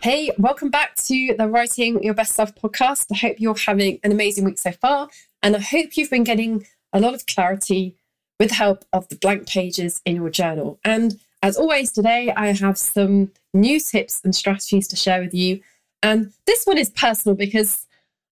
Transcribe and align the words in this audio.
Hey, 0.00 0.30
welcome 0.38 0.70
back 0.70 0.94
to 0.94 1.34
the 1.36 1.48
Writing 1.48 2.00
Your 2.04 2.14
Best 2.14 2.36
Self 2.36 2.54
podcast. 2.54 3.06
I 3.12 3.16
hope 3.16 3.40
you're 3.40 3.56
having 3.56 3.98
an 4.04 4.12
amazing 4.12 4.44
week 4.44 4.56
so 4.56 4.70
far, 4.70 5.08
and 5.42 5.56
I 5.56 5.58
hope 5.58 5.96
you've 5.96 6.08
been 6.08 6.22
getting 6.22 6.64
a 6.92 7.00
lot 7.00 7.14
of 7.14 7.26
clarity 7.26 7.96
with 8.38 8.50
the 8.50 8.54
help 8.54 8.84
of 8.92 9.08
the 9.08 9.16
blank 9.16 9.48
pages 9.48 10.00
in 10.04 10.14
your 10.14 10.30
journal. 10.30 10.78
And 10.84 11.18
as 11.42 11.56
always, 11.56 11.90
today 11.90 12.32
I 12.36 12.52
have 12.52 12.78
some 12.78 13.32
new 13.52 13.80
tips 13.80 14.20
and 14.22 14.36
strategies 14.36 14.86
to 14.88 14.96
share 14.96 15.20
with 15.20 15.34
you. 15.34 15.60
And 16.00 16.32
this 16.46 16.64
one 16.64 16.78
is 16.78 16.90
personal 16.90 17.34
because 17.34 17.84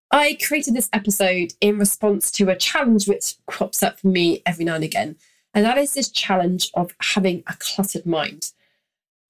I 0.09 0.37
created 0.47 0.73
this 0.73 0.89
episode 0.93 1.51
in 1.59 1.77
response 1.77 2.31
to 2.31 2.49
a 2.49 2.55
challenge 2.55 3.09
which 3.09 3.35
crops 3.45 3.83
up 3.83 3.99
for 3.99 4.07
me 4.07 4.41
every 4.45 4.63
now 4.63 4.75
and 4.75 4.85
again. 4.85 5.17
And 5.53 5.65
that 5.65 5.77
is 5.77 5.95
this 5.95 6.09
challenge 6.09 6.71
of 6.75 6.95
having 7.01 7.43
a 7.45 7.57
cluttered 7.59 8.05
mind. 8.05 8.53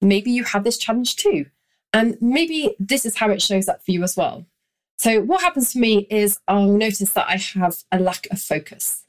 Maybe 0.00 0.30
you 0.30 0.44
have 0.44 0.62
this 0.62 0.78
challenge 0.78 1.16
too. 1.16 1.46
And 1.98 2.16
maybe 2.22 2.76
this 2.78 3.04
is 3.04 3.16
how 3.16 3.28
it 3.30 3.42
shows 3.42 3.66
up 3.68 3.84
for 3.84 3.90
you 3.90 4.04
as 4.04 4.16
well. 4.16 4.46
So, 4.98 5.20
what 5.20 5.40
happens 5.40 5.72
for 5.72 5.80
me 5.80 6.06
is 6.08 6.38
I'll 6.46 6.68
notice 6.68 7.12
that 7.14 7.26
I 7.28 7.38
have 7.58 7.82
a 7.90 7.98
lack 7.98 8.28
of 8.30 8.40
focus. 8.40 9.02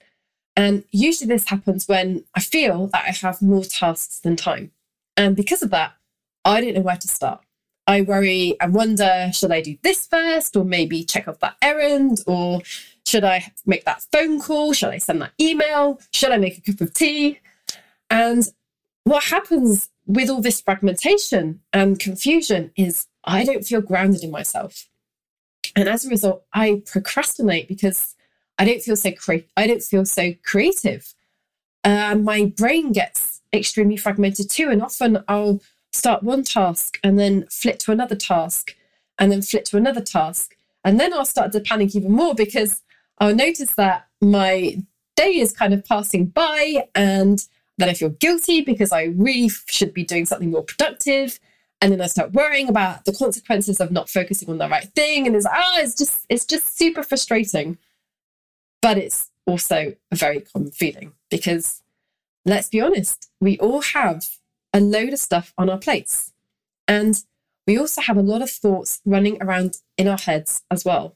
And 0.55 0.83
usually 0.91 1.27
this 1.27 1.49
happens 1.49 1.88
when 1.88 2.25
I 2.33 2.39
feel 2.39 2.88
that 2.88 3.05
I 3.05 3.11
have 3.11 3.44
more 3.44 3.64
tasks 3.64 4.19
than 4.19 4.36
time. 4.36 4.72
And 5.16 5.36
because 5.36 5.61
of 5.61 5.69
that, 5.69 5.94
I 6.44 6.61
don't 6.61 6.73
know 6.73 6.81
where 6.81 6.97
to 6.97 7.08
start. 7.08 7.41
I 7.86 8.02
worry 8.02 8.55
and 8.59 8.73
wonder 8.73 9.30
should 9.33 9.52
I 9.52 9.61
do 9.61 9.77
this 9.83 10.08
first, 10.08 10.55
or 10.55 10.66
maybe 10.66 11.03
check 11.03 11.27
off 11.27 11.39
that 11.42 11.58
errand, 11.61 12.23
or 12.25 12.61
should 13.05 13.23
I 13.23 13.53
make 13.67 13.86
that 13.86 14.03
phone 14.11 14.42
call? 14.42 14.73
Should 14.73 14.89
I 14.89 14.97
send 14.97 15.21
that 15.21 15.33
email? 15.39 16.02
Should 16.11 16.31
I 16.31 16.38
make 16.38 16.58
a 16.58 16.61
cup 16.61 16.81
of 16.81 16.92
tea? 16.92 17.39
And 18.09 18.52
what 19.09 19.25
happens 19.25 19.89
with 20.05 20.29
all 20.29 20.41
this 20.41 20.61
fragmentation 20.61 21.61
and 21.73 21.99
confusion 21.99 22.71
is 22.75 23.07
I 23.23 23.43
don't 23.43 23.65
feel 23.65 23.81
grounded 23.81 24.23
in 24.23 24.31
myself. 24.31 24.88
And 25.75 25.88
as 25.88 26.05
a 26.05 26.09
result, 26.09 26.43
I 26.53 26.83
procrastinate 26.85 27.67
because 27.67 28.15
I 28.57 28.65
don't 28.65 28.81
feel 28.81 28.95
so 28.95 29.11
cre- 29.11 29.47
I 29.55 29.67
don't 29.67 29.83
feel 29.83 30.05
so 30.05 30.33
creative. 30.43 31.13
Uh, 31.83 32.15
my 32.15 32.52
brain 32.55 32.91
gets 32.91 33.41
extremely 33.53 33.97
fragmented 33.97 34.49
too. 34.49 34.69
And 34.69 34.81
often 34.81 35.23
I'll 35.27 35.61
start 35.91 36.23
one 36.23 36.43
task 36.43 36.99
and 37.03 37.17
then 37.17 37.47
flip 37.49 37.80
to 37.80 37.91
another 37.91 38.15
task 38.15 38.75
and 39.17 39.31
then 39.31 39.41
flip 39.41 39.65
to 39.65 39.77
another 39.77 40.02
task. 40.02 40.55
And 40.83 40.99
then 40.99 41.13
I'll 41.13 41.25
start 41.25 41.52
to 41.53 41.59
panic 41.59 41.95
even 41.95 42.11
more 42.11 42.35
because 42.35 42.81
I'll 43.17 43.35
notice 43.35 43.71
that 43.75 44.07
my 44.21 44.77
day 45.15 45.39
is 45.39 45.52
kind 45.52 45.73
of 45.73 45.83
passing 45.85 46.27
by 46.27 46.87
and 46.95 47.45
then 47.80 47.89
I 47.89 47.94
feel 47.94 48.09
guilty 48.09 48.61
because 48.61 48.91
I 48.91 49.05
really 49.16 49.49
should 49.67 49.94
be 49.94 50.03
doing 50.03 50.25
something 50.25 50.52
more 50.52 50.63
productive. 50.63 51.39
And 51.81 51.94
then 51.94 52.02
I 52.02 52.08
start 52.08 52.33
worrying 52.33 52.67
about 52.67 53.05
the 53.05 53.13
consequences 53.13 53.80
of 53.80 53.89
not 53.89 54.09
focusing 54.09 54.49
on 54.49 54.58
the 54.58 54.67
right 54.67 54.89
thing. 54.95 55.25
And 55.25 55.36
it's 55.36 55.45
ah, 55.45 55.52
oh, 55.55 55.81
it's 55.81 55.95
just 55.95 56.25
it's 56.30 56.45
just 56.45 56.77
super 56.77 57.03
frustrating. 57.03 57.77
But 58.81 58.98
it's 58.98 59.31
also 59.45 59.95
a 60.11 60.15
very 60.15 60.42
common 60.42 60.71
feeling 60.71 61.14
because 61.30 61.81
let's 62.45 62.70
be 62.70 62.81
honest, 62.81 63.30
we 63.39 63.58
all 63.59 63.81
have 63.81 64.25
a 64.73 64.80
load 64.81 65.14
of 65.14 65.20
stuff 65.20 65.54
on 65.58 65.70
our 65.70 65.77
plates. 65.77 66.33
And 66.87 67.23
we 67.65 67.77
also 67.77 68.02
have 68.02 68.17
a 68.17 68.21
lot 68.21 68.42
of 68.42 68.49
thoughts 68.49 68.99
running 69.05 69.42
around 69.42 69.77
in 69.98 70.08
our 70.08 70.17
heads 70.17 70.64
as 70.70 70.83
well. 70.83 71.15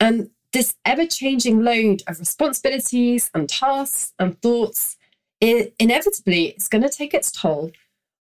And 0.00 0.30
this 0.52 0.74
ever 0.84 1.06
changing 1.06 1.62
load 1.62 2.02
of 2.06 2.18
responsibilities 2.18 3.30
and 3.34 3.48
tasks 3.48 4.14
and 4.18 4.40
thoughts, 4.40 4.95
it 5.40 5.74
inevitably 5.78 6.46
it's 6.48 6.68
going 6.68 6.82
to 6.82 6.88
take 6.88 7.14
its 7.14 7.30
toll 7.30 7.72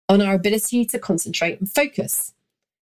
on 0.09 0.21
our 0.21 0.35
ability 0.35 0.85
to 0.87 0.99
concentrate 0.99 1.59
and 1.61 1.71
focus. 1.71 2.35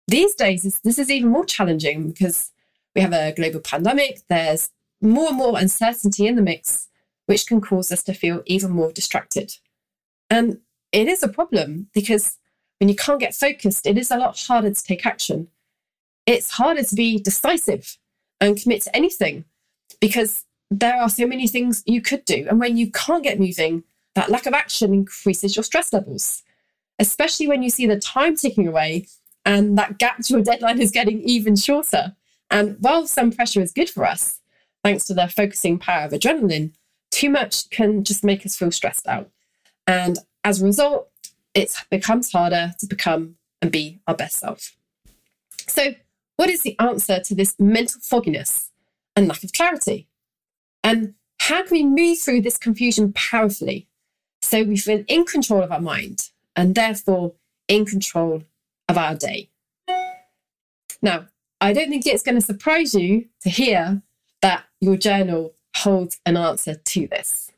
These 0.09 0.35
days, 0.35 0.81
this 0.83 0.99
is 0.99 1.11
even 1.11 1.31
more 1.31 1.45
challenging 1.45 2.09
because 2.09 2.51
we 2.95 3.01
have 3.01 3.13
a 3.13 3.33
global 3.33 3.61
pandemic, 3.61 4.21
there's 4.29 4.71
more 5.01 5.29
and 5.29 5.37
more 5.37 5.59
uncertainty 5.59 6.27
in 6.27 6.37
the 6.37 6.43
mix, 6.43 6.89
which 7.27 7.47
can 7.47 7.61
cause 7.61 7.91
us 7.91 8.03
to 8.05 8.15
feel 8.15 8.43
even 8.47 8.71
more 8.71 8.93
distracted. 8.93 9.57
And 10.31 10.61
it 10.93 11.09
is 11.09 11.23
a 11.23 11.29
problem 11.29 11.89
because 11.93 12.39
when 12.79 12.89
you 12.89 12.97
can't 12.97 13.21
get 13.21 13.35
focused, 13.35 13.87
it 13.87 13.99
is 13.99 14.11
a 14.11 14.17
lot 14.17 14.39
harder 14.39 14.73
to 14.73 14.85
take 14.85 15.07
action. 15.07 15.49
It's 16.27 16.53
harder 16.53 16.83
to 16.83 16.95
be 16.95 17.19
decisive 17.19 17.99
and 18.41 18.61
commit 18.61 18.83
to 18.83 18.97
anything 18.97 19.45
because 20.01 20.45
there 20.71 20.97
are 20.97 21.09
so 21.09 21.27
many 21.27 21.47
things 21.47 21.83
you 21.87 22.01
could 22.01 22.25
do. 22.25 22.47
And 22.49 22.59
when 22.59 22.77
you 22.77 22.91
can't 22.91 23.23
get 23.23 23.39
moving, 23.39 23.85
that 24.15 24.31
lack 24.31 24.47
of 24.47 24.55
action 24.55 24.93
increases 24.93 25.57
your 25.57 25.65
stress 25.65 25.93
levels, 25.93 26.43
especially 26.99 27.49
when 27.49 27.63
you 27.63 27.71
see 27.71 27.87
the 27.87 27.99
time 27.99 28.37
ticking 28.37 28.69
away 28.69 29.07
and 29.45 29.77
that 29.77 29.99
gap 29.99 30.21
to 30.23 30.39
a 30.39 30.43
deadline 30.43 30.81
is 30.81 30.91
getting 30.91 31.23
even 31.23 31.57
shorter. 31.57 32.15
And 32.51 32.77
while 32.81 33.07
some 33.07 33.31
pressure 33.31 33.61
is 33.61 33.73
good 33.73 33.91
for 33.91 34.05
us, 34.05 34.41
thanks 34.83 35.05
to 35.07 35.15
the 35.15 35.29
focusing 35.29 35.79
power 35.79 36.05
of 36.05 36.13
adrenaline, 36.13 36.73
too 37.11 37.31
much 37.31 37.69
can 37.71 38.05
just 38.05 38.25
make 38.25 38.47
us 38.47 38.57
feel 38.57 38.71
stressed 38.71 39.07
out. 39.07 39.31
And 39.87 40.19
as 40.45 40.63
a 40.63 40.65
result, 40.65 41.11
it 41.53 41.75
becomes 41.91 42.33
harder 42.33 42.75
to 42.79 42.87
become 42.87 43.37
and 43.61 43.71
be 43.71 44.01
our 44.07 44.15
best 44.15 44.39
self. 44.39 44.77
So, 45.67 45.95
what 46.37 46.51
is 46.51 46.63
the 46.63 46.79
answer 46.81 47.21
to 47.21 47.35
this 47.35 47.55
mental 47.59 48.01
fogginess 48.01 48.71
and 49.15 49.29
lack 49.29 49.45
of 49.45 49.53
clarity? 49.53 50.09
And 50.83 51.15
how 51.39 51.63
can 51.63 51.71
we 51.71 51.85
move 51.85 52.19
through 52.19 52.43
this 52.43 52.59
confusion 52.59 53.13
powerfully 53.13 53.89
so 54.55 54.63
we 54.63 54.77
feel 54.77 55.03
in 55.09 55.25
control 55.25 55.65
of 55.65 55.73
our 55.73 55.81
mind 55.81 56.31
and 56.55 56.77
therefore 56.77 57.33
in 57.67 57.85
control 57.85 58.45
of 58.89 58.97
our 58.97 59.17
day? 59.17 59.51
Now, 61.03 61.27
I 61.61 61.73
don't 61.73 61.89
think 61.89 62.07
it's 62.07 62.23
going 62.23 62.37
to 62.37 62.41
surprise 62.41 62.95
you 62.95 63.25
to 63.43 63.51
hear 63.51 64.01
that 64.43 64.65
your 64.81 64.97
journal 64.97 65.55
holds 65.79 66.21
an 66.25 66.37
answer 66.37 66.77
to 66.77 67.09
this. 67.09 67.51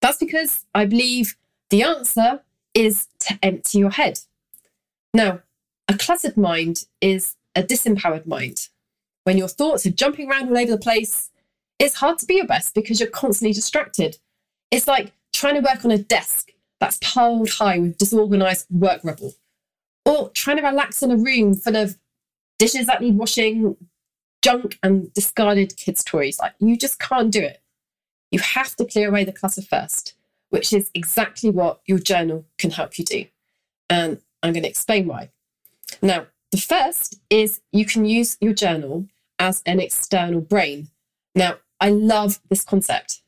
That's 0.00 0.16
because 0.16 0.64
I 0.74 0.86
believe 0.86 1.36
the 1.68 1.82
answer 1.82 2.40
is 2.72 3.08
to 3.18 3.38
empty 3.42 3.76
your 3.76 3.90
head. 3.90 4.20
Now, 5.12 5.40
a 5.88 5.98
cluttered 5.98 6.38
mind 6.38 6.86
is 7.02 7.36
a 7.54 7.62
disempowered 7.62 8.26
mind. 8.26 8.68
When 9.24 9.36
your 9.36 9.48
thoughts 9.48 9.84
are 9.84 9.90
jumping 9.90 10.30
around 10.30 10.48
all 10.48 10.56
over 10.56 10.70
the 10.70 10.78
place, 10.78 11.28
it's 11.78 11.96
hard 11.96 12.16
to 12.20 12.24
be 12.26 12.36
your 12.36 12.46
best 12.46 12.74
because 12.74 12.98
you're 12.98 13.10
constantly 13.10 13.52
distracted. 13.52 14.16
It's 14.70 14.88
like 14.88 15.12
trying 15.40 15.54
to 15.54 15.60
work 15.60 15.82
on 15.86 15.90
a 15.90 15.96
desk 15.96 16.50
that's 16.80 16.98
piled 17.02 17.48
high 17.48 17.78
with 17.78 17.96
disorganized 17.96 18.66
work 18.70 19.00
rubble, 19.02 19.32
or 20.04 20.28
trying 20.30 20.58
to 20.58 20.62
relax 20.62 21.02
in 21.02 21.10
a 21.10 21.16
room 21.16 21.54
full 21.54 21.76
of 21.76 21.96
dishes 22.58 22.86
that 22.86 23.00
need 23.00 23.16
washing, 23.16 23.74
junk, 24.42 24.78
and 24.82 25.10
discarded 25.14 25.74
kids' 25.78 26.04
toys. 26.04 26.38
Like, 26.38 26.52
you 26.58 26.76
just 26.76 26.98
can't 26.98 27.30
do 27.30 27.40
it. 27.40 27.62
You 28.30 28.38
have 28.40 28.76
to 28.76 28.84
clear 28.84 29.08
away 29.08 29.24
the 29.24 29.32
clutter 29.32 29.62
first, 29.62 30.14
which 30.50 30.74
is 30.74 30.90
exactly 30.92 31.48
what 31.48 31.80
your 31.86 31.98
journal 31.98 32.44
can 32.58 32.70
help 32.70 32.98
you 32.98 33.06
do. 33.06 33.24
And 33.88 34.20
I'm 34.42 34.52
going 34.52 34.64
to 34.64 34.68
explain 34.68 35.06
why. 35.06 35.30
Now, 36.02 36.26
the 36.50 36.58
first 36.58 37.18
is 37.30 37.62
you 37.72 37.86
can 37.86 38.04
use 38.04 38.36
your 38.42 38.52
journal 38.52 39.06
as 39.38 39.62
an 39.64 39.80
external 39.80 40.42
brain. 40.42 40.88
Now, 41.34 41.56
I 41.80 41.88
love 41.88 42.40
this 42.50 42.62
concept. 42.62 43.19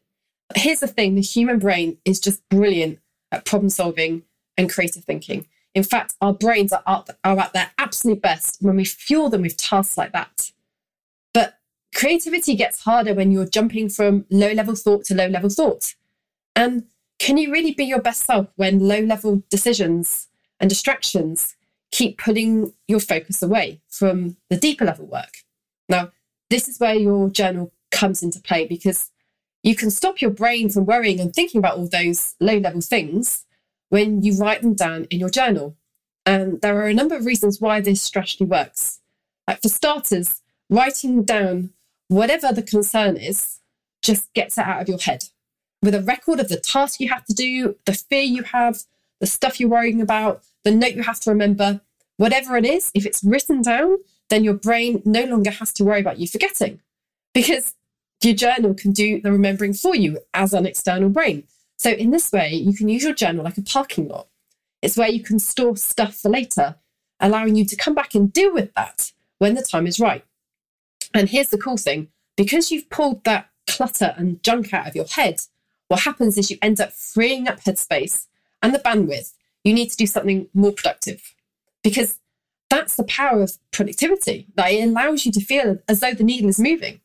Here's 0.57 0.81
the 0.81 0.87
thing 0.87 1.15
the 1.15 1.23
human 1.23 1.59
brain 1.59 1.99
is 2.05 2.21
just 2.21 2.47
brilliant 2.49 2.99
at 3.31 3.45
problem 3.45 3.71
solving 3.71 4.23
and 4.57 4.71
creative 4.71 5.05
thinking. 5.05 5.47
In 5.75 5.83
fact, 5.83 6.15
our 6.21 6.35
brains 6.35 6.73
are, 6.73 6.83
up, 6.87 7.11
are 7.25 7.39
at 7.39 7.53
their 7.53 7.71
absolute 7.79 8.21
best 8.21 8.59
when 8.61 8.77
we 8.77 8.85
fuel 8.85 9.31
them 9.31 9.43
with 9.43 9.57
tasks 9.57 9.97
like 9.97 10.13
that. 10.13 10.53
But 11.33 11.59
creativity 11.95 12.55
gets 12.55 12.83
harder 12.83 13.15
when 13.15 13.31
you're 13.31 13.47
jumping 13.47 13.89
from 13.89 14.27
low 14.31 14.53
level 14.53 14.75
thought 14.75 15.05
to 15.07 15.15
low 15.15 15.29
level 15.29 15.49
thought. 15.49 15.95
And 16.55 16.85
can 17.19 17.39
you 17.39 17.53
really 17.53 17.73
be 17.73 17.85
your 17.85 18.03
best 18.03 18.27
self 18.27 18.49
when 18.57 18.81
low 18.81 19.01
level 19.01 19.43
decisions 19.49 20.29
and 20.61 20.69
distractions 20.69 21.55
keep 21.91 22.19
pulling 22.19 22.73
your 22.89 23.01
focus 23.01 23.43
away 23.43 23.81
from 23.89 24.37
the 24.51 24.57
deeper 24.57 24.85
level 24.85 25.07
work? 25.07 25.39
Now, 25.89 26.11
this 26.51 26.69
is 26.69 26.79
where 26.79 26.95
your 26.95 27.31
journal 27.31 27.73
comes 27.91 28.23
into 28.23 28.41
play 28.41 28.67
because 28.67 29.12
you 29.63 29.75
can 29.77 29.91
stop 29.91 30.21
your 30.21 30.31
brain 30.31 30.71
from 30.71 30.87
worrying 30.87 31.21
and 31.21 31.33
thinking 31.33 31.59
about 31.59 31.77
all 31.77 31.89
those 31.89 32.35
low 32.41 32.59
level 32.59 32.81
things 32.81 33.45
when 33.89 34.23
you 34.23 34.37
write 34.37 34.63
them 34.63 34.75
down 34.75 35.05
in 35.11 35.21
your 35.21 35.31
journal. 35.31 35.77
And 36.25 36.61
there 36.61 36.77
are 36.81 36.89
a 36.89 36.95
number 36.95 37.15
of 37.15 37.27
reasons 37.27 37.61
why 37.61 37.81
this 37.81 38.03
strategy 38.03 38.45
works. 38.45 39.01
Like 39.47 39.61
for 39.63 39.69
starters, 39.69 40.41
writing 40.71 41.25
down 41.25 41.71
whatever 42.09 42.53
the 42.53 42.63
concern 42.63 43.17
is 43.17 43.59
just 44.03 44.33
gets 44.35 44.59
it 44.59 44.67
out 44.67 44.83
of 44.83 44.89
your 44.89 44.99
head 44.99 45.25
with 45.83 45.95
a 45.95 46.01
record 46.01 46.41
of 46.41 46.49
the 46.49 46.57
task 46.57 47.01
you 47.01 47.09
have 47.09 47.25
to 47.27 47.35
do, 47.35 47.77
the 47.85 47.93
fear 47.93 48.23
you 48.23 48.45
have, 48.45 48.85
the 49.21 49.27
stuff 49.27 49.59
you're 49.59 49.69
worrying 49.69 50.01
about, 50.01 50.43
the 50.65 50.71
note 50.71 50.95
you 50.95 51.03
have 51.03 51.21
to 51.21 51.31
remember, 51.31 51.81
whatever 52.17 52.57
it 52.57 52.65
is, 52.65 52.91
if 52.95 53.05
it's 53.05 53.25
written 53.25 53.63
down, 53.63 53.99
then 54.31 54.45
your 54.45 54.55
brain 54.55 55.03
no 55.05 55.25
longer 55.25 55.51
has 55.51 55.73
to 55.75 55.85
worry 55.85 56.01
about 56.01 56.19
you 56.19 56.29
forgetting 56.29 56.81
because 57.35 57.75
your 58.25 58.35
journal 58.35 58.75
can 58.75 58.93
do 58.93 59.21
the 59.21 59.33
remembering 59.33 59.75
for 59.75 59.95
you 59.95 60.19
as 60.35 60.53
an 60.53 60.67
external 60.67 61.09
brain. 61.09 61.45
So, 61.77 61.91
in 61.91 62.11
this 62.11 62.31
way, 62.33 62.53
you 62.53 62.75
can 62.75 62.89
use 62.89 63.03
your 63.03 63.15
journal 63.15 63.45
like 63.45 63.59
a 63.59 63.63
parking 63.63 64.09
lot. 64.09 64.29
It's 64.81 64.97
where 64.97 65.11
you 65.11 65.23
can 65.23 65.39
store 65.39 65.77
stuff 65.77 66.15
for 66.15 66.29
later, 66.29 66.77
allowing 67.21 67.57
you 67.57 67.65
to 67.65 67.77
come 67.77 67.95
back 67.95 68.15
and 68.15 68.33
deal 68.33 68.53
with 68.53 68.73
that 68.75 69.13
when 69.39 69.55
the 69.55 69.63
time 69.63 69.87
is 69.87 70.01
right. 70.01 70.25
And 71.15 71.29
here's 71.29 71.51
the 71.51 71.59
cool 71.59 71.77
thing 71.77 72.09
because 72.37 72.71
you've 72.71 72.91
pulled 72.91 73.25
that 73.25 73.51
clutter 73.69 74.15
and 74.17 74.43
junk 74.43 74.73
out 74.73 74.87
of 74.87 74.97
your 74.97 75.07
head, 75.07 75.41
what 75.89 76.01
happens 76.01 76.39
is 76.39 76.51
you 76.51 76.59
end 76.63 76.81
up 76.81 76.93
freeing 76.93 77.49
up 77.49 77.61
headspace 77.61 78.27
and 78.63 78.75
the 78.75 78.79
bandwidth 78.79 79.33
you 79.65 79.75
need 79.75 79.91
to 79.91 79.97
do 79.97 80.07
something 80.07 80.49
more 80.55 80.73
productive. 80.73 81.35
Because 81.83 82.19
that's 82.71 82.97
the 82.97 83.05
power 83.05 83.43
of 83.43 83.59
productivity. 83.71 84.47
That 84.55 84.73
it 84.73 84.89
allows 84.89 85.27
you 85.27 85.33
to 85.33 85.41
feel 85.41 85.79
as 85.89 86.01
though 86.01 86.15
the 86.15 86.25
needle 86.25 86.49
is 86.49 86.59
moving. 86.59 87.01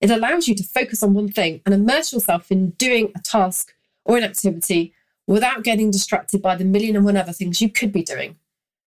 It 0.00 0.10
allows 0.10 0.46
you 0.46 0.54
to 0.54 0.62
focus 0.62 1.02
on 1.02 1.14
one 1.14 1.28
thing 1.28 1.60
and 1.66 1.74
immerse 1.74 2.12
yourself 2.12 2.50
in 2.50 2.70
doing 2.70 3.12
a 3.16 3.20
task 3.20 3.74
or 4.04 4.16
an 4.16 4.24
activity 4.24 4.94
without 5.26 5.64
getting 5.64 5.90
distracted 5.90 6.40
by 6.40 6.56
the 6.56 6.64
million 6.64 6.96
and 6.96 7.04
one 7.04 7.16
other 7.16 7.32
things 7.32 7.60
you 7.60 7.68
could 7.68 7.92
be 7.92 8.02
doing. 8.02 8.36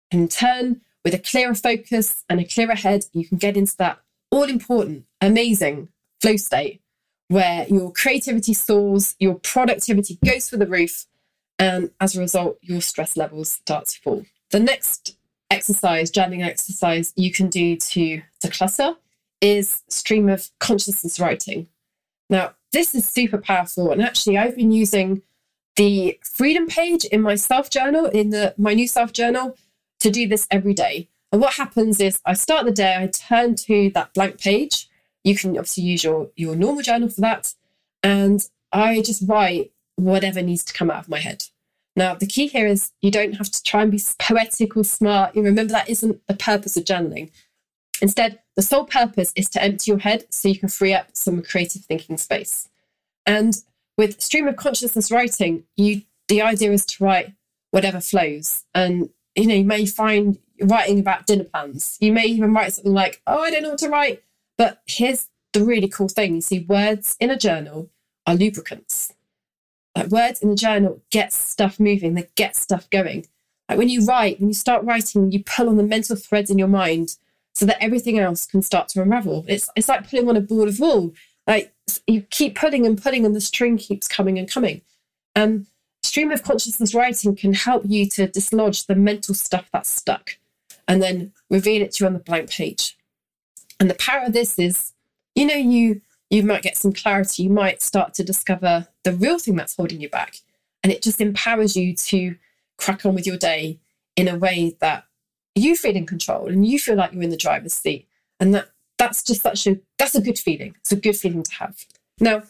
In 0.09 0.27
turn, 0.27 0.81
with 1.03 1.13
a 1.13 1.19
clearer 1.19 1.55
focus 1.55 2.23
and 2.29 2.39
a 2.39 2.45
clearer 2.45 2.75
head, 2.75 3.05
you 3.13 3.27
can 3.27 3.37
get 3.37 3.57
into 3.57 3.75
that 3.77 3.99
all 4.29 4.43
important, 4.43 5.05
amazing 5.19 5.89
flow 6.21 6.37
state 6.37 6.81
where 7.27 7.65
your 7.69 7.91
creativity 7.91 8.53
soars, 8.53 9.15
your 9.19 9.35
productivity 9.35 10.19
goes 10.25 10.49
through 10.49 10.59
the 10.59 10.67
roof, 10.67 11.05
and 11.57 11.91
as 12.01 12.15
a 12.15 12.19
result, 12.19 12.57
your 12.61 12.81
stress 12.81 13.15
levels 13.15 13.51
start 13.51 13.85
to 13.87 13.99
fall. 14.01 14.25
The 14.49 14.59
next 14.59 15.15
exercise, 15.49 16.11
journaling 16.11 16.45
exercise 16.45 17.13
you 17.15 17.31
can 17.31 17.49
do 17.49 17.77
to 17.77 18.21
declutter 18.43 18.97
is 19.41 19.81
stream 19.89 20.29
of 20.29 20.49
consciousness 20.59 21.19
writing. 21.19 21.67
Now, 22.29 22.53
this 22.71 22.95
is 22.95 23.05
super 23.05 23.37
powerful. 23.37 23.91
And 23.91 24.01
actually, 24.01 24.37
I've 24.37 24.55
been 24.55 24.71
using 24.71 25.23
the 25.75 26.19
freedom 26.23 26.67
page 26.67 27.05
in 27.05 27.21
my 27.21 27.35
self 27.35 27.69
journal, 27.69 28.05
in 28.05 28.29
the 28.29 28.53
my 28.57 28.73
new 28.73 28.87
self 28.87 29.11
journal, 29.11 29.57
to 29.99 30.09
do 30.09 30.27
this 30.27 30.47
every 30.51 30.73
day. 30.73 31.09
And 31.31 31.41
what 31.41 31.53
happens 31.53 31.99
is 31.99 32.19
I 32.25 32.33
start 32.33 32.65
the 32.65 32.71
day, 32.71 32.95
I 32.97 33.07
turn 33.07 33.55
to 33.55 33.89
that 33.91 34.13
blank 34.13 34.39
page. 34.39 34.89
You 35.23 35.35
can 35.35 35.51
obviously 35.51 35.83
use 35.83 36.03
your, 36.03 36.29
your 36.35 36.55
normal 36.55 36.81
journal 36.81 37.09
for 37.09 37.21
that. 37.21 37.53
And 38.03 38.47
I 38.71 39.01
just 39.01 39.23
write 39.27 39.71
whatever 39.95 40.41
needs 40.41 40.63
to 40.65 40.73
come 40.73 40.91
out 40.91 41.03
of 41.03 41.09
my 41.09 41.19
head. 41.19 41.45
Now, 41.95 42.15
the 42.15 42.25
key 42.25 42.47
here 42.47 42.67
is 42.67 42.91
you 43.01 43.11
don't 43.11 43.33
have 43.33 43.51
to 43.51 43.63
try 43.63 43.83
and 43.83 43.91
be 43.91 44.01
poetic 44.19 44.75
or 44.75 44.83
smart. 44.83 45.35
You 45.35 45.41
remember 45.41 45.73
that 45.73 45.89
isn't 45.89 46.21
the 46.27 46.33
purpose 46.33 46.75
of 46.75 46.85
journaling. 46.85 47.31
Instead, 48.01 48.39
the 48.55 48.61
sole 48.61 48.85
purpose 48.85 49.31
is 49.35 49.49
to 49.49 49.63
empty 49.63 49.91
your 49.91 49.99
head 49.99 50.25
so 50.29 50.49
you 50.49 50.59
can 50.59 50.69
free 50.69 50.93
up 50.93 51.09
some 51.13 51.41
creative 51.41 51.83
thinking 51.83 52.17
space. 52.17 52.69
And 53.25 53.55
with 53.97 54.21
stream 54.21 54.47
of 54.47 54.55
consciousness 54.55 55.11
writing, 55.11 55.63
you 55.75 56.01
the 56.27 56.41
idea 56.41 56.71
is 56.71 56.85
to 56.85 57.03
write 57.03 57.33
whatever 57.71 57.99
flows. 57.99 58.63
And 58.73 59.09
you 59.35 59.47
know, 59.47 59.55
you 59.55 59.65
may 59.65 59.85
find 59.85 60.37
writing 60.61 60.99
about 60.99 61.25
dinner 61.25 61.45
plans. 61.45 61.97
You 61.99 62.11
may 62.11 62.25
even 62.25 62.53
write 62.53 62.73
something 62.73 62.93
like, 62.93 63.21
"Oh, 63.27 63.41
I 63.41 63.51
don't 63.51 63.63
know 63.63 63.69
what 63.69 63.79
to 63.79 63.89
write." 63.89 64.23
But 64.57 64.81
here's 64.85 65.29
the 65.53 65.63
really 65.63 65.87
cool 65.87 66.09
thing: 66.09 66.35
you 66.35 66.41
see, 66.41 66.59
words 66.59 67.15
in 67.19 67.29
a 67.29 67.37
journal 67.37 67.89
are 68.27 68.35
lubricants. 68.35 69.13
Like 69.95 70.07
words 70.07 70.41
in 70.41 70.49
a 70.51 70.55
journal 70.55 71.01
get 71.09 71.33
stuff 71.33 71.79
moving, 71.79 72.13
they 72.13 72.29
get 72.35 72.55
stuff 72.55 72.89
going. 72.89 73.27
Like 73.67 73.77
when 73.77 73.89
you 73.89 74.05
write, 74.05 74.39
when 74.39 74.49
you 74.49 74.53
start 74.53 74.83
writing, 74.83 75.31
you 75.31 75.43
pull 75.43 75.69
on 75.69 75.77
the 75.77 75.83
mental 75.83 76.15
threads 76.15 76.49
in 76.49 76.57
your 76.57 76.67
mind 76.67 77.15
so 77.53 77.65
that 77.65 77.83
everything 77.83 78.19
else 78.19 78.45
can 78.45 78.61
start 78.61 78.87
to 78.89 79.01
unravel. 79.01 79.45
It's 79.47 79.69
it's 79.75 79.89
like 79.89 80.09
pulling 80.09 80.29
on 80.29 80.37
a 80.37 80.41
board 80.41 80.69
of 80.69 80.79
wool. 80.79 81.13
Like 81.47 81.73
you 82.07 82.21
keep 82.21 82.55
pulling 82.55 82.85
and 82.85 83.01
pulling, 83.01 83.25
and 83.25 83.35
the 83.35 83.41
string 83.41 83.77
keeps 83.77 84.07
coming 84.07 84.37
and 84.37 84.49
coming. 84.49 84.81
And 85.35 85.67
stream 86.03 86.31
of 86.31 86.43
consciousness 86.43 86.93
writing 86.93 87.35
can 87.35 87.53
help 87.53 87.83
you 87.85 88.07
to 88.09 88.27
dislodge 88.27 88.85
the 88.85 88.95
mental 88.95 89.33
stuff 89.33 89.69
that's 89.71 89.89
stuck 89.89 90.37
and 90.87 91.01
then 91.01 91.31
reveal 91.49 91.81
it 91.81 91.91
to 91.93 92.03
you 92.03 92.07
on 92.07 92.13
the 92.13 92.19
blank 92.19 92.49
page. 92.49 92.97
And 93.79 93.89
the 93.89 93.95
power 93.95 94.25
of 94.25 94.33
this 94.33 94.59
is, 94.59 94.93
you 95.35 95.45
know, 95.45 95.55
you 95.55 96.01
you 96.29 96.43
might 96.43 96.63
get 96.63 96.77
some 96.77 96.93
clarity, 96.93 97.43
you 97.43 97.49
might 97.49 97.81
start 97.81 98.13
to 98.15 98.23
discover 98.23 98.87
the 99.03 99.13
real 99.13 99.37
thing 99.37 99.55
that's 99.55 99.75
holding 99.75 99.99
you 99.99 100.09
back. 100.09 100.37
And 100.83 100.91
it 100.91 101.01
just 101.01 101.19
empowers 101.19 101.75
you 101.75 101.95
to 101.95 102.35
crack 102.77 103.05
on 103.05 103.13
with 103.13 103.27
your 103.27 103.37
day 103.37 103.79
in 104.15 104.27
a 104.27 104.37
way 104.37 104.75
that 104.79 105.05
you 105.55 105.75
feel 105.75 105.95
in 105.95 106.05
control 106.05 106.47
and 106.47 106.65
you 106.65 106.79
feel 106.79 106.95
like 106.95 107.13
you're 107.13 107.23
in 107.23 107.29
the 107.29 107.37
driver's 107.37 107.73
seat. 107.73 108.07
And 108.39 108.53
that 108.55 108.69
that's 108.97 109.23
just 109.23 109.41
such 109.41 109.67
a 109.67 109.79
that's 109.97 110.15
a 110.15 110.21
good 110.21 110.39
feeling. 110.39 110.75
It's 110.79 110.91
a 110.91 110.95
good 110.95 111.15
feeling 111.15 111.43
to 111.43 111.53
have. 111.55 111.85
Now, 112.19 112.43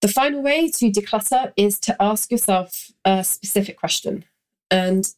the 0.00 0.08
final 0.08 0.42
way 0.42 0.70
to 0.70 0.90
declutter 0.90 1.52
is 1.56 1.78
to 1.80 1.96
ask 2.00 2.30
yourself 2.30 2.90
a 3.04 3.22
specific 3.22 3.76
question. 3.78 4.24
And 4.70 5.12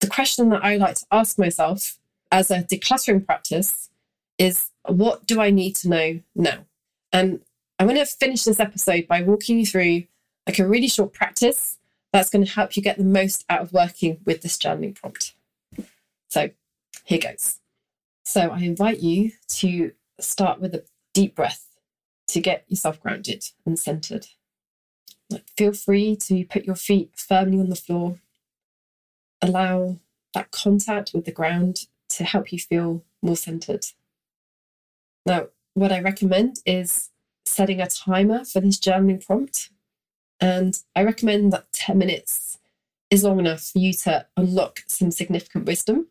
the 0.00 0.08
question 0.08 0.48
that 0.50 0.64
I 0.64 0.76
like 0.76 0.96
to 0.96 1.06
ask 1.12 1.38
myself 1.38 1.98
as 2.32 2.50
a 2.50 2.62
decluttering 2.62 3.24
practice 3.24 3.88
is 4.38 4.70
what 4.84 5.26
do 5.26 5.40
I 5.40 5.50
need 5.50 5.76
to 5.76 5.88
know 5.88 6.20
now? 6.34 6.64
And 7.12 7.40
I'm 7.78 7.86
going 7.86 7.98
to 7.98 8.06
finish 8.06 8.44
this 8.44 8.60
episode 8.60 9.06
by 9.06 9.22
walking 9.22 9.58
you 9.58 9.66
through 9.66 10.04
like 10.46 10.58
a 10.58 10.66
really 10.66 10.88
short 10.88 11.12
practice 11.12 11.78
that's 12.12 12.30
going 12.30 12.44
to 12.44 12.50
help 12.50 12.76
you 12.76 12.82
get 12.82 12.98
the 12.98 13.04
most 13.04 13.44
out 13.48 13.60
of 13.60 13.72
working 13.72 14.18
with 14.24 14.42
this 14.42 14.56
journaling 14.56 14.94
prompt. 14.94 15.34
So 16.28 16.50
here 17.06 17.18
goes. 17.18 17.60
So 18.24 18.50
I 18.50 18.58
invite 18.58 18.98
you 18.98 19.30
to 19.60 19.92
start 20.20 20.60
with 20.60 20.74
a 20.74 20.84
deep 21.14 21.36
breath 21.36 21.68
to 22.28 22.40
get 22.40 22.64
yourself 22.66 23.00
grounded 23.00 23.44
and 23.64 23.78
centered. 23.78 24.26
Feel 25.56 25.72
free 25.72 26.16
to 26.16 26.44
put 26.44 26.64
your 26.64 26.74
feet 26.74 27.12
firmly 27.16 27.60
on 27.60 27.70
the 27.70 27.76
floor. 27.76 28.18
Allow 29.40 30.00
that 30.34 30.50
contact 30.50 31.12
with 31.14 31.24
the 31.24 31.32
ground 31.32 31.86
to 32.10 32.24
help 32.24 32.52
you 32.52 32.58
feel 32.58 33.04
more 33.22 33.36
centered. 33.36 33.86
Now, 35.24 35.48
what 35.74 35.92
I 35.92 36.00
recommend 36.00 36.56
is 36.66 37.10
setting 37.44 37.80
a 37.80 37.86
timer 37.86 38.44
for 38.44 38.60
this 38.60 38.80
journaling 38.80 39.24
prompt. 39.24 39.70
And 40.40 40.76
I 40.96 41.04
recommend 41.04 41.52
that 41.52 41.72
10 41.72 41.96
minutes 41.98 42.58
is 43.10 43.22
long 43.22 43.38
enough 43.38 43.62
for 43.62 43.78
you 43.78 43.92
to 43.92 44.26
unlock 44.36 44.80
some 44.88 45.12
significant 45.12 45.66
wisdom 45.66 46.08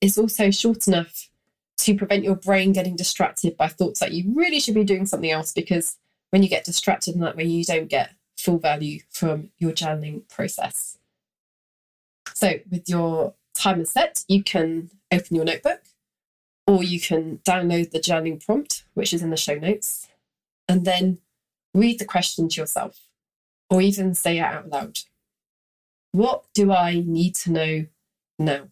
it's 0.00 0.18
also 0.18 0.50
short 0.50 0.86
enough 0.88 1.28
to 1.78 1.96
prevent 1.96 2.24
your 2.24 2.34
brain 2.34 2.72
getting 2.72 2.96
distracted 2.96 3.56
by 3.56 3.68
thoughts 3.68 4.00
that 4.00 4.12
you 4.12 4.32
really 4.34 4.60
should 4.60 4.74
be 4.74 4.84
doing 4.84 5.06
something 5.06 5.30
else 5.30 5.52
because 5.52 5.96
when 6.30 6.42
you 6.42 6.48
get 6.48 6.64
distracted 6.64 7.14
in 7.14 7.20
that 7.20 7.36
way, 7.36 7.44
you 7.44 7.64
don't 7.64 7.88
get 7.88 8.14
full 8.36 8.58
value 8.58 9.00
from 9.10 9.50
your 9.58 9.72
journaling 9.72 10.28
process. 10.28 10.98
So, 12.34 12.54
with 12.70 12.88
your 12.88 13.34
timer 13.54 13.84
set, 13.84 14.24
you 14.28 14.42
can 14.42 14.90
open 15.10 15.36
your 15.36 15.44
notebook 15.44 15.82
or 16.66 16.82
you 16.84 17.00
can 17.00 17.38
download 17.38 17.90
the 17.90 18.00
journaling 18.00 18.44
prompt, 18.44 18.84
which 18.94 19.12
is 19.12 19.22
in 19.22 19.30
the 19.30 19.36
show 19.36 19.54
notes, 19.54 20.08
and 20.68 20.84
then 20.84 21.18
read 21.74 21.98
the 21.98 22.04
question 22.04 22.48
to 22.48 22.60
yourself 22.60 23.00
or 23.70 23.80
even 23.80 24.14
say 24.14 24.38
it 24.38 24.42
out 24.42 24.68
loud. 24.68 24.98
What 26.12 26.44
do 26.54 26.72
I 26.72 27.02
need 27.06 27.34
to 27.36 27.52
know 27.52 27.86
now? 28.38 28.68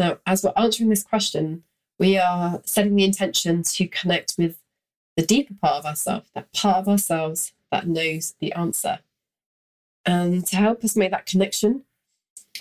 Now, 0.00 0.16
as 0.24 0.42
we're 0.42 0.54
answering 0.56 0.88
this 0.88 1.02
question, 1.02 1.64
we 1.98 2.16
are 2.16 2.62
setting 2.64 2.96
the 2.96 3.04
intention 3.04 3.62
to 3.64 3.86
connect 3.86 4.36
with 4.38 4.56
the 5.14 5.26
deeper 5.26 5.52
part 5.60 5.74
of 5.74 5.84
ourselves, 5.84 6.30
that 6.34 6.50
part 6.54 6.78
of 6.78 6.88
ourselves 6.88 7.52
that 7.70 7.86
knows 7.86 8.32
the 8.40 8.50
answer. 8.54 9.00
And 10.06 10.46
to 10.46 10.56
help 10.56 10.82
us 10.84 10.96
make 10.96 11.10
that 11.10 11.26
connection, 11.26 11.82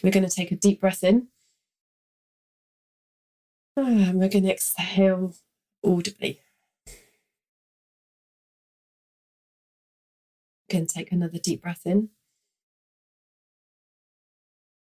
we're 0.04 0.12
going 0.12 0.28
to 0.28 0.36
take 0.36 0.52
a 0.52 0.58
deep 0.58 0.82
breath 0.82 1.02
in. 1.02 1.28
And 3.78 4.20
we're 4.20 4.28
going 4.28 4.44
to 4.44 4.52
exhale 4.52 5.34
audibly. 5.82 6.42
Again, 10.70 10.88
take 10.88 11.14
another 11.14 11.38
deep 11.38 11.62
breath 11.62 11.84
in. 11.86 12.10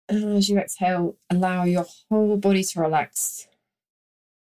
And 0.10 0.38
as 0.38 0.50
you 0.50 0.58
exhale, 0.58 1.16
allow 1.30 1.64
your 1.64 1.86
whole 2.10 2.36
body 2.36 2.64
to 2.64 2.82
relax. 2.82 3.48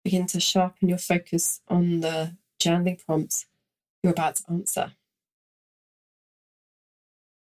Begin 0.02 0.26
to 0.26 0.40
sharpen 0.40 0.88
your 0.88 0.98
focus 0.98 1.60
on 1.68 2.00
the 2.00 2.36
journaling 2.60 3.02
prompt 3.04 3.46
you're 4.04 4.12
about 4.12 4.36
to 4.36 4.44
answer. 4.50 4.92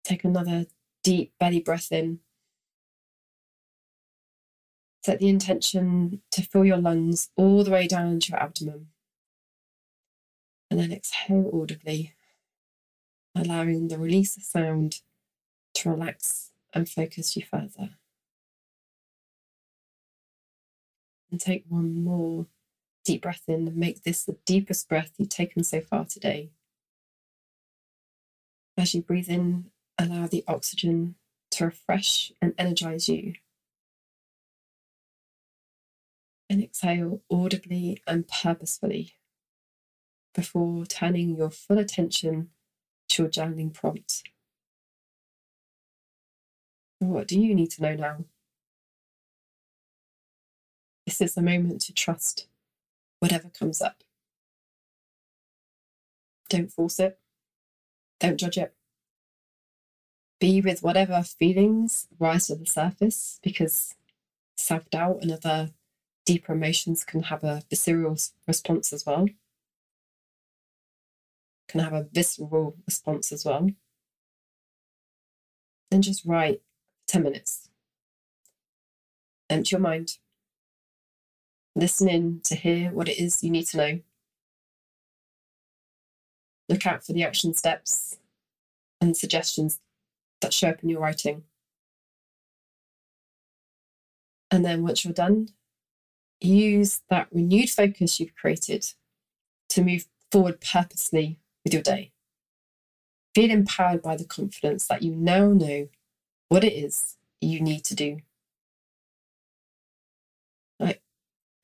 Take 0.04 0.22
another 0.22 0.66
deep 1.02 1.32
belly 1.40 1.58
breath 1.58 1.90
in. 1.90 2.20
Set 5.04 5.18
the 5.18 5.28
intention 5.28 6.22
to 6.30 6.42
fill 6.42 6.64
your 6.64 6.76
lungs 6.76 7.30
all 7.34 7.64
the 7.64 7.72
way 7.72 7.88
down 7.88 8.20
to 8.20 8.30
your 8.30 8.40
abdomen. 8.40 8.88
And 10.70 10.78
then 10.78 10.92
exhale 10.92 11.50
audibly, 11.52 12.14
allowing 13.34 13.88
the 13.88 13.98
release 13.98 14.36
of 14.36 14.44
sound 14.44 15.00
to 15.74 15.90
relax 15.90 16.52
and 16.72 16.88
focus 16.88 17.36
you 17.36 17.42
further. 17.42 17.96
And 21.32 21.40
take 21.40 21.64
one 21.66 22.04
more 22.04 22.46
deep 23.06 23.22
breath 23.22 23.44
in 23.48 23.66
and 23.66 23.76
make 23.76 24.02
this 24.02 24.22
the 24.22 24.36
deepest 24.44 24.86
breath 24.86 25.12
you've 25.16 25.30
taken 25.30 25.64
so 25.64 25.80
far 25.80 26.04
today. 26.04 26.50
As 28.76 28.94
you 28.94 29.00
breathe 29.00 29.30
in, 29.30 29.70
allow 29.98 30.26
the 30.26 30.44
oxygen 30.46 31.14
to 31.52 31.64
refresh 31.64 32.32
and 32.42 32.52
energize 32.58 33.08
you. 33.08 33.32
And 36.50 36.62
exhale 36.62 37.22
audibly 37.30 38.02
and 38.06 38.28
purposefully 38.28 39.14
before 40.34 40.84
turning 40.84 41.36
your 41.36 41.50
full 41.50 41.78
attention 41.78 42.50
to 43.08 43.22
your 43.22 43.30
journaling 43.30 43.72
prompt. 43.72 44.22
What 46.98 47.26
do 47.26 47.40
you 47.40 47.54
need 47.54 47.70
to 47.72 47.82
know 47.82 47.94
now? 47.94 48.24
This 51.12 51.20
is 51.20 51.34
the 51.34 51.42
moment 51.42 51.82
to 51.82 51.92
trust 51.92 52.46
whatever 53.18 53.50
comes 53.50 53.82
up. 53.82 54.02
Don't 56.48 56.72
force 56.72 56.98
it. 56.98 57.18
Don't 58.18 58.38
judge 58.38 58.56
it. 58.56 58.72
Be 60.40 60.62
with 60.62 60.82
whatever 60.82 61.22
feelings 61.22 62.08
rise 62.18 62.46
to 62.46 62.54
the 62.54 62.64
surface 62.64 63.38
because 63.42 63.94
self 64.56 64.88
doubt 64.88 65.18
and 65.20 65.30
other 65.30 65.72
deeper 66.24 66.54
emotions 66.54 67.04
can 67.04 67.24
have 67.24 67.44
a 67.44 67.62
visceral 67.68 68.16
response 68.48 68.90
as 68.94 69.04
well. 69.04 69.28
Can 71.68 71.80
have 71.80 71.92
a 71.92 72.08
visceral 72.10 72.78
response 72.86 73.32
as 73.32 73.44
well. 73.44 73.68
Then 75.90 76.00
just 76.00 76.24
write 76.24 76.62
10 77.06 77.22
minutes. 77.22 77.68
Empty 79.50 79.72
your 79.72 79.80
mind 79.80 80.16
listen 81.74 82.08
in 82.08 82.40
to 82.44 82.54
hear 82.54 82.90
what 82.90 83.08
it 83.08 83.18
is 83.18 83.42
you 83.42 83.50
need 83.50 83.66
to 83.68 83.76
know. 83.76 84.00
Look 86.68 86.86
out 86.86 87.04
for 87.04 87.12
the 87.12 87.24
action 87.24 87.54
steps 87.54 88.18
and 89.00 89.16
suggestions 89.16 89.80
that 90.40 90.52
show 90.52 90.68
up 90.70 90.82
in 90.82 90.88
your 90.88 91.00
writing. 91.00 91.44
And 94.50 94.64
then 94.64 94.82
once 94.82 95.04
you're 95.04 95.14
done, 95.14 95.48
use 96.40 97.00
that 97.08 97.28
renewed 97.32 97.70
focus 97.70 98.20
you've 98.20 98.34
created 98.34 98.86
to 99.70 99.82
move 99.82 100.06
forward 100.30 100.60
purposely 100.60 101.38
with 101.64 101.72
your 101.72 101.82
day. 101.82 102.12
Feel 103.34 103.50
empowered 103.50 104.02
by 104.02 104.16
the 104.16 104.26
confidence 104.26 104.86
that 104.86 105.02
you 105.02 105.14
now 105.14 105.48
know 105.48 105.88
what 106.48 106.64
it 106.64 106.74
is 106.74 107.16
you 107.40 107.60
need 107.60 107.84
to 107.84 107.94
do. 107.94 108.18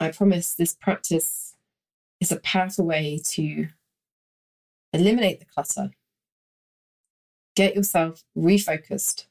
I 0.01 0.11
promise 0.11 0.55
this 0.55 0.75
practice 0.75 1.57
is 2.21 2.31
a 2.31 2.41
powerful 2.41 2.87
way 2.87 3.21
to 3.33 3.69
eliminate 4.93 5.41
the 5.41 5.47
clutter, 5.47 5.91
get 7.57 7.75
yourself 7.75 8.23
refocused 8.37 9.27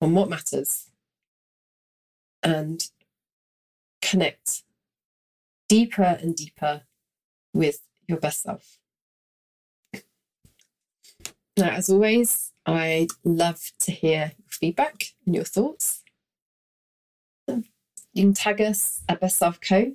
on 0.00 0.14
what 0.14 0.30
matters, 0.30 0.90
and 2.42 2.88
connect 4.00 4.64
deeper 5.68 6.18
and 6.20 6.34
deeper 6.34 6.82
with 7.54 7.80
your 8.08 8.18
best 8.18 8.42
self. 8.42 8.78
Now, 11.56 11.70
as 11.70 11.90
always, 11.90 12.52
I'd 12.64 13.08
love 13.24 13.72
to 13.80 13.92
hear 13.92 14.32
your 14.38 14.48
feedback 14.48 15.04
and 15.26 15.34
your 15.34 15.44
thoughts. 15.44 16.01
You 18.12 18.24
can 18.24 18.34
tag 18.34 18.60
us 18.60 19.02
at 19.08 19.20
Best 19.20 19.38
Self 19.38 19.60
Co. 19.60 19.94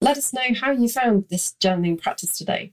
Let 0.00 0.16
us 0.16 0.32
know 0.32 0.54
how 0.60 0.72
you 0.72 0.88
found 0.88 1.28
this 1.28 1.54
journaling 1.60 2.00
practice 2.00 2.36
today. 2.36 2.72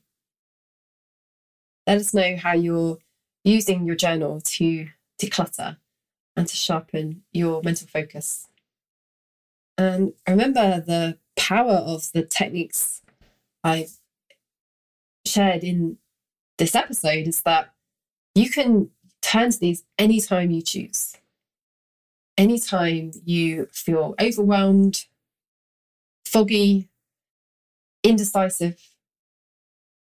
Let 1.87 1.97
us 1.97 2.13
know 2.13 2.35
how 2.35 2.53
you're 2.53 2.97
using 3.43 3.85
your 3.85 3.95
journal 3.95 4.41
to 4.41 4.87
declutter 5.19 5.77
and 6.35 6.47
to 6.47 6.55
sharpen 6.55 7.23
your 7.31 7.61
mental 7.63 7.87
focus. 7.87 8.47
And 9.77 10.13
remember 10.27 10.81
the 10.81 11.17
power 11.37 11.73
of 11.73 12.11
the 12.13 12.23
techniques 12.23 13.01
I've 13.63 13.97
shared 15.25 15.63
in 15.63 15.97
this 16.57 16.75
episode 16.75 17.27
is 17.27 17.41
that 17.41 17.73
you 18.35 18.49
can 18.49 18.89
turn 19.21 19.51
to 19.51 19.59
these 19.59 19.83
anytime 19.97 20.51
you 20.51 20.61
choose 20.61 21.15
anytime 22.39 23.11
you 23.25 23.67
feel 23.73 24.15
overwhelmed, 24.19 25.05
foggy, 26.25 26.87
indecisive, 28.01 28.79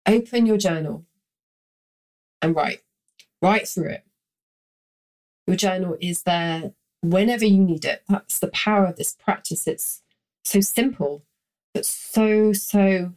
open 0.06 0.46
your 0.46 0.56
journal 0.56 1.04
and 2.40 2.54
write. 2.54 2.82
Write 3.42 3.66
through 3.66 3.90
it. 3.90 4.04
Your 5.49 5.56
journal 5.56 5.96
is 6.00 6.22
there 6.22 6.72
whenever 7.02 7.44
you 7.44 7.58
need 7.58 7.84
it. 7.84 8.04
That's 8.08 8.38
the 8.38 8.49
power 8.49 8.87
of 8.87 8.96
this 8.96 9.16
practice. 9.16 9.66
It's 9.66 10.02
so 10.44 10.60
simple, 10.60 11.25
but 11.75 11.84
so, 11.84 12.52
so 12.52 13.14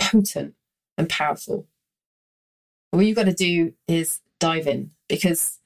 potent 0.00 0.54
and 0.98 1.08
powerful. 1.08 1.68
All 2.92 3.00
you've 3.00 3.16
got 3.16 3.26
to 3.26 3.32
do 3.32 3.74
is 3.86 4.20
dive 4.40 4.66
in 4.66 4.90
because 5.08 5.60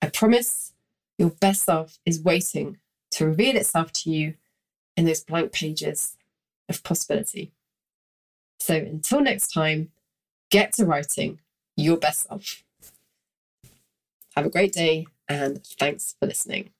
I 0.00 0.10
promise 0.10 0.74
your 1.18 1.30
best 1.30 1.62
self 1.62 1.98
is 2.04 2.20
waiting 2.20 2.78
to 3.12 3.26
reveal 3.26 3.56
itself 3.56 3.92
to 3.92 4.10
you 4.10 4.34
in 4.96 5.04
those 5.04 5.22
blank 5.22 5.52
pages 5.52 6.16
of 6.68 6.82
possibility. 6.82 7.52
So 8.58 8.74
until 8.74 9.20
next 9.20 9.48
time, 9.52 9.90
get 10.50 10.72
to 10.74 10.84
writing 10.84 11.40
your 11.76 11.96
best 11.96 12.26
self. 12.28 12.62
Have 14.34 14.46
a 14.46 14.50
great 14.50 14.72
day 14.72 15.06
and 15.28 15.64
thanks 15.64 16.14
for 16.18 16.26
listening. 16.26 16.70